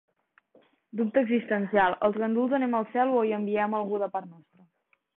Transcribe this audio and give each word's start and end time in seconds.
Dubte 1.01 1.23
existencial: 1.25 1.97
els 2.09 2.19
ganduls 2.23 2.57
anem 2.61 2.75
al 2.81 2.91
cel, 2.97 3.15
o 3.19 3.23
hi 3.31 3.39
enviem 3.41 3.81
algú 3.83 4.05
de 4.07 4.13
part 4.19 4.31
nostra? 4.37 4.71